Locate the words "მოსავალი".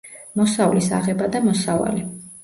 1.49-2.01